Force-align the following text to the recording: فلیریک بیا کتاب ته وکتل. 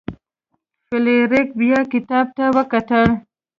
فلیریک 0.87 1.47
بیا 1.59 1.79
کتاب 1.93 2.27
ته 2.37 2.45
وکتل. 2.57 3.07